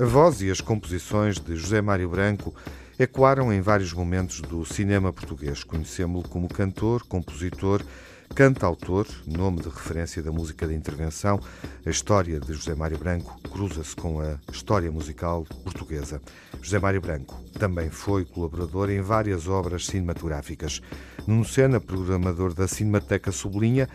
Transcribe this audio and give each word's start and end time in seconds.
A 0.00 0.04
voz 0.04 0.40
e 0.42 0.50
as 0.50 0.60
composições 0.60 1.40
de 1.40 1.56
José 1.56 1.82
Mário 1.82 2.08
Branco 2.08 2.54
ecoaram 2.96 3.52
em 3.52 3.60
vários 3.60 3.92
momentos 3.92 4.40
do 4.40 4.64
cinema 4.64 5.12
português. 5.12 5.64
Conhecemos-lo 5.64 6.28
como 6.28 6.48
cantor, 6.48 7.02
compositor, 7.02 7.82
cantautor, 8.34 9.06
nome 9.26 9.60
de 9.60 9.68
referência 9.68 10.22
da 10.22 10.30
música 10.30 10.66
de 10.66 10.74
intervenção. 10.74 11.40
A 11.84 11.90
história 11.90 12.38
de 12.38 12.52
José 12.52 12.74
Mário 12.74 12.98
Branco 12.98 13.38
cruza-se 13.50 13.96
com 13.96 14.20
a 14.20 14.38
história 14.52 14.90
musical 14.90 15.44
portuguesa. 15.64 16.20
José 16.62 16.78
Mário 16.78 17.00
Branco 17.00 17.42
também 17.58 17.90
foi 17.90 18.24
colaborador 18.24 18.90
em 18.90 19.00
várias 19.00 19.48
obras 19.48 19.86
cinematográficas. 19.86 20.80
Nuno 21.26 21.44
Sena, 21.44 21.80
programador 21.80 22.54
da 22.54 22.68
Cinemateca, 22.68 23.32
sublinha 23.32 23.88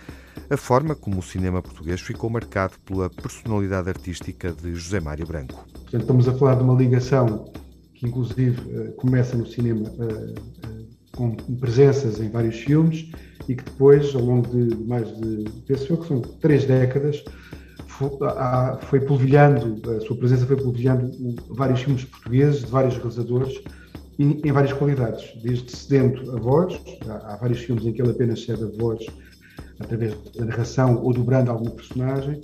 a 0.50 0.58
forma 0.58 0.96
como 0.96 1.20
o 1.20 1.24
cinema 1.24 1.62
português 1.62 2.02
ficou 2.02 2.30
marcado 2.30 2.74
pela 2.86 3.10
personalidade 3.10 3.90
artística 3.90 4.52
de 4.52 4.76
José 4.76 5.00
Mário 5.00 5.26
Branco. 5.26 5.66
Portanto, 5.74 6.02
estamos 6.02 6.28
a 6.28 6.34
falar 6.34 6.56
de 6.56 6.64
uma 6.64 6.76
ligação 6.76 7.52
que, 7.94 8.06
inclusive, 8.06 8.62
eh, 8.72 8.92
começa 8.98 9.38
no 9.38 9.46
cinema 9.46 9.88
eh, 10.00 10.34
eh, 10.64 10.84
com 11.16 11.36
presenças 11.36 12.20
em 12.20 12.30
vários 12.30 12.60
filmes 12.60 13.10
e 13.48 13.56
que 13.56 13.64
depois, 13.64 14.16
ao 14.16 14.22
longo 14.22 14.48
de 14.48 14.76
mais 14.86 15.08
de, 15.18 15.46
penso 15.68 15.98
que 15.98 16.08
são 16.08 16.22
três 16.22 16.66
décadas, 16.66 17.24
foi 18.82 19.00
polvilhando, 19.02 19.82
a 19.92 20.02
sua 20.02 20.18
presença 20.18 20.46
foi 20.46 20.56
polvilhando 20.56 21.12
vários 21.50 21.82
filmes 21.82 22.06
portugueses, 22.06 22.62
de 22.64 22.72
vários 22.72 22.96
realizadores, 22.96 23.62
em 24.20 24.52
várias 24.52 24.74
qualidades, 24.74 25.34
desde 25.42 25.76
cedendo 25.76 26.32
a 26.36 26.40
voz, 26.40 26.80
há, 27.08 27.38
vários 27.38 27.60
filmes 27.60 27.86
em 27.86 27.94
que 27.94 28.02
ele 28.02 28.12
apenas 28.12 28.44
cede 28.44 28.64
a 28.64 28.68
voz 28.78 29.06
através 29.80 30.16
da 30.36 30.46
narração 30.46 31.02
ou 31.04 31.14
dobrando 31.14 31.52
algum 31.52 31.70
personagem, 31.70 32.42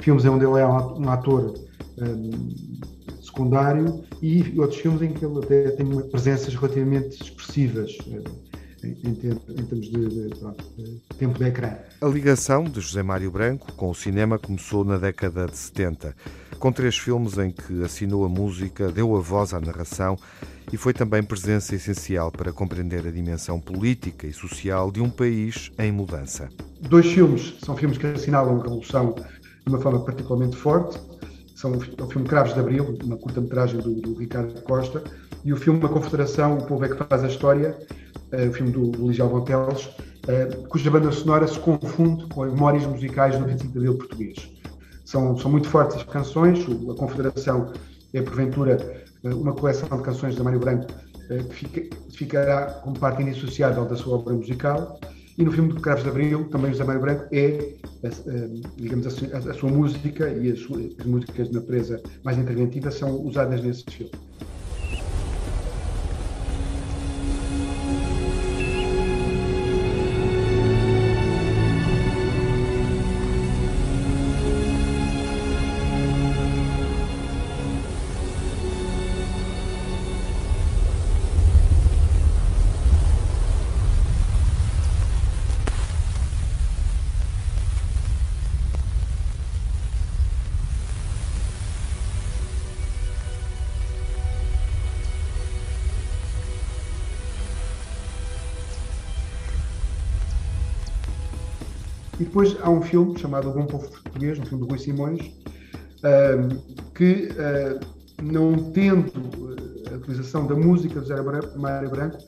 filmes 0.00 0.24
onde 0.24 0.44
ele 0.44 0.58
é 0.58 0.66
um 0.66 1.08
ator 1.08 1.54
um, 1.98 2.30
secundário 3.20 4.02
e 4.22 4.58
outros 4.58 4.80
filmes 4.80 5.02
em 5.02 5.12
que 5.12 5.24
ele 5.24 5.38
até 5.38 5.70
tem 5.72 5.86
presenças 6.08 6.54
relativamente 6.54 7.22
expressivas 7.22 7.96
em, 8.82 9.14
termos 9.14 9.44
de, 9.46 10.08
de, 10.08 10.28
de, 10.28 11.00
tempo 11.18 11.38
de 11.38 11.44
ecrã. 11.44 11.74
A 12.00 12.06
ligação 12.06 12.64
de 12.64 12.80
José 12.80 13.02
Mário 13.02 13.30
Branco 13.30 13.72
com 13.72 13.90
o 13.90 13.94
cinema 13.94 14.38
começou 14.38 14.84
na 14.84 14.96
década 14.96 15.46
de 15.46 15.56
70, 15.56 16.14
com 16.58 16.72
três 16.72 16.96
filmes 16.96 17.38
em 17.38 17.50
que 17.50 17.82
assinou 17.82 18.24
a 18.24 18.28
música, 18.28 18.90
deu 18.90 19.16
a 19.16 19.20
voz 19.20 19.52
à 19.52 19.60
narração 19.60 20.16
e 20.72 20.76
foi 20.76 20.92
também 20.92 21.22
presença 21.22 21.74
essencial 21.74 22.30
para 22.30 22.52
compreender 22.52 23.06
a 23.06 23.10
dimensão 23.10 23.60
política 23.60 24.26
e 24.26 24.32
social 24.32 24.90
de 24.90 25.00
um 25.00 25.10
país 25.10 25.70
em 25.78 25.90
mudança. 25.90 26.48
Dois 26.80 27.06
filmes 27.06 27.54
são 27.64 27.76
filmes 27.76 27.98
que 27.98 28.06
assinalam 28.06 28.60
a 28.60 28.62
Revolução 28.62 29.14
de 29.14 29.68
uma 29.68 29.80
forma 29.80 30.00
particularmente 30.04 30.56
forte. 30.56 30.98
São 31.54 31.72
o 31.72 32.08
filme 32.08 32.26
Cravos 32.26 32.54
de 32.54 32.60
Abril, 32.60 32.96
uma 33.04 33.18
curta-metragem 33.18 33.80
do, 33.80 33.94
do, 33.94 34.14
Ricardo 34.14 34.62
Costa, 34.62 35.02
e 35.44 35.52
o 35.52 35.56
filme 35.56 35.84
A 35.84 35.88
Confederação, 35.88 36.56
O 36.56 36.66
Povo 36.66 36.84
é 36.84 36.88
que 36.88 36.96
Faz 36.96 37.22
a 37.22 37.28
História, 37.28 37.76
o 38.48 38.52
filme 38.52 38.72
do, 38.72 38.90
do 38.90 39.04
Luís 39.06 39.18
Alvanteles, 39.18 39.84
uh, 39.84 40.68
cuja 40.68 40.90
banda 40.90 41.10
sonora 41.10 41.46
se 41.46 41.58
confunde 41.58 42.26
com 42.26 42.44
as 42.44 42.52
memórias 42.52 42.86
musicais 42.86 43.38
do 43.38 43.44
25 43.44 43.72
de 43.72 43.78
Abril 43.78 43.98
português. 43.98 44.50
São, 45.04 45.36
são 45.36 45.50
muito 45.50 45.68
fortes 45.68 45.96
as 45.96 46.04
canções, 46.04 46.60
A 46.60 46.94
Confederação 46.94 47.72
é, 48.14 48.22
porventura, 48.22 49.04
uma 49.24 49.52
coleção 49.52 49.88
de 49.96 50.02
canções 50.04 50.36
de 50.36 50.42
Mário 50.42 50.60
Branco 50.60 50.86
eh, 51.30 51.42
que 51.44 51.54
fica, 51.54 51.96
ficará 52.12 52.66
como 52.82 52.98
parte 52.98 53.22
indissociável 53.22 53.84
da 53.84 53.96
sua 53.96 54.16
obra 54.16 54.34
musical. 54.34 54.98
E 55.38 55.44
no 55.44 55.52
filme 55.52 55.72
de 55.72 55.80
Cravos 55.80 56.02
de 56.02 56.10
Abril, 56.10 56.48
também 56.50 56.72
José 56.72 56.84
Mário 56.84 57.00
Branco 57.00 57.24
é, 57.32 57.74
digamos, 58.76 59.06
a, 59.06 59.38
a, 59.38 59.54
sua 59.54 59.70
música 59.70 60.28
e 60.28 60.50
as, 60.50 60.60
as 60.98 61.06
músicas 61.06 61.48
de 61.48 61.54
natureza 61.54 62.02
mais 62.24 62.36
interventiva 62.36 62.90
são 62.90 63.14
usadas 63.22 63.62
nesse 63.62 63.84
filme. 63.84 64.12
E 102.20 102.24
depois 102.24 102.54
há 102.60 102.68
um 102.68 102.82
filme 102.82 103.18
chamado 103.18 103.48
O 103.48 103.54
Bom 103.54 103.64
Povo 103.64 103.88
Português, 103.88 104.38
um 104.38 104.44
filme 104.44 104.64
de 104.64 104.70
Rui 104.70 104.78
Simões, 104.78 105.22
que, 106.94 107.30
uh, 107.32 107.80
não 108.22 108.70
tendo 108.72 109.56
a 109.90 109.94
utilização 109.96 110.46
da 110.46 110.54
música 110.54 111.00
do 111.00 111.06
Zé 111.06 111.16
Mário 111.56 111.88
Branco, 111.88 112.18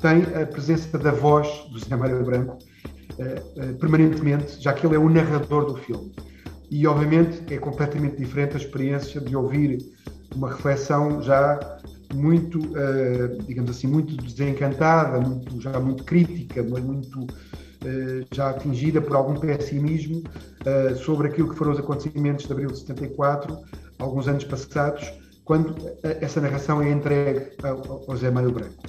tem 0.00 0.22
a 0.40 0.46
presença 0.46 0.96
da 0.96 1.10
voz 1.10 1.48
do 1.72 1.80
Zé 1.80 1.96
Mário 1.96 2.24
Branco 2.24 2.58
uh, 2.58 3.74
permanentemente, 3.78 4.62
já 4.62 4.72
que 4.72 4.86
ele 4.86 4.94
é 4.94 4.98
o 5.00 5.08
narrador 5.08 5.66
do 5.66 5.76
filme. 5.78 6.14
E, 6.70 6.86
obviamente, 6.86 7.42
é 7.52 7.58
completamente 7.58 8.18
diferente 8.18 8.54
a 8.54 8.60
experiência 8.60 9.20
de 9.20 9.34
ouvir 9.34 9.78
uma 10.32 10.50
reflexão 10.50 11.20
já 11.20 11.58
muito, 12.14 12.60
digamos 13.46 13.70
assim, 13.70 13.88
muito 13.88 14.16
desencantada, 14.16 15.20
muito, 15.20 15.60
já 15.60 15.78
muito 15.80 16.04
crítica, 16.04 16.62
muito 16.62 17.26
eh, 17.26 17.59
já 18.32 18.50
atingida 18.50 19.00
por 19.00 19.16
algum 19.16 19.34
pessimismo 19.34 20.22
eh, 20.64 20.94
sobre 20.94 21.28
aquilo 21.28 21.50
que 21.50 21.56
foram 21.56 21.72
os 21.72 21.78
acontecimentos 21.78 22.46
de 22.46 22.52
abril 22.52 22.70
de 22.70 22.78
74, 22.78 23.58
alguns 23.98 24.28
anos 24.28 24.44
passados, 24.44 25.12
quando 25.44 25.74
eh, 26.02 26.18
essa 26.20 26.40
narração 26.40 26.82
é 26.82 26.90
entregue 26.90 27.50
ao 27.62 28.04
José 28.08 28.30
Mário 28.30 28.52
Branco. 28.52 28.82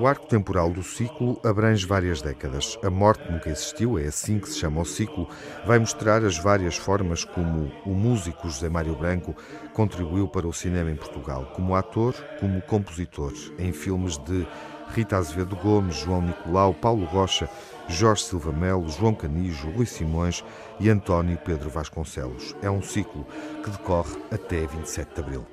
O 0.00 0.06
arco 0.06 0.28
temporal 0.28 0.70
do 0.70 0.80
ciclo 0.80 1.40
abrange 1.44 1.84
várias 1.84 2.22
décadas. 2.22 2.78
A 2.84 2.88
morte 2.88 3.28
nunca 3.32 3.50
existiu, 3.50 3.98
é 3.98 4.06
assim 4.06 4.38
que 4.38 4.48
se 4.48 4.56
chama 4.56 4.80
o 4.80 4.84
ciclo. 4.84 5.28
Vai 5.66 5.76
mostrar 5.80 6.24
as 6.24 6.38
várias 6.38 6.76
formas 6.76 7.24
como 7.24 7.68
o 7.84 7.90
músico 7.90 8.48
José 8.48 8.68
Mário 8.68 8.94
Branco 8.94 9.34
contribuiu 9.74 10.28
para 10.28 10.46
o 10.46 10.52
cinema 10.52 10.88
em 10.88 10.94
Portugal, 10.94 11.50
como 11.52 11.74
ator, 11.74 12.14
como 12.38 12.62
compositor, 12.62 13.32
em 13.58 13.72
filmes 13.72 14.18
de 14.18 14.46
Rita 14.94 15.16
Azevedo 15.16 15.56
Gomes, 15.56 15.96
João 15.96 16.22
Nicolau, 16.22 16.72
Paulo 16.74 17.04
Rocha, 17.04 17.50
Jorge 17.88 18.22
Silva 18.22 18.52
Melo, 18.52 18.88
João 18.88 19.16
Canijo, 19.16 19.68
Luís 19.68 19.90
Simões 19.90 20.44
e 20.78 20.88
António 20.88 21.36
Pedro 21.38 21.70
Vasconcelos. 21.70 22.54
É 22.62 22.70
um 22.70 22.80
ciclo 22.80 23.26
que 23.64 23.70
decorre 23.70 24.16
até 24.30 24.64
27 24.64 25.12
de 25.12 25.20
abril. 25.20 25.46